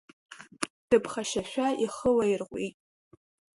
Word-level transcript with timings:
Дԥхашьашәа 0.89 1.67
ихы 1.83 2.09
лаирҟәит. 2.15 2.75